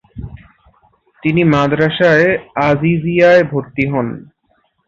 তিনি 1.23 1.41
মাদ্রাসায়ে 1.53 2.27
আজিজিয়ায় 2.67 3.43
ভর্তি 3.43 3.83
হন। 3.91 4.07